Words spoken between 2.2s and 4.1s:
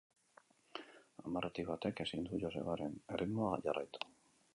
du Josebaren erritmoa jarraitu.